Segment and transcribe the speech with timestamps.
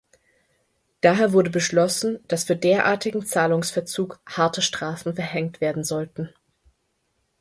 [1.01, 6.33] Daher wurde beschlossen, dass für derartigen Zahlungsverzug harte Strafen verhängt werden sollten.